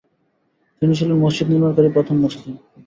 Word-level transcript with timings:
তিনি 0.81 0.93
ছিলেন 0.99 1.17
মসজিদ 1.23 1.47
নির্মাণকারী 1.49 1.89
প্রথম 1.95 2.15
মুসলিম। 2.25 2.53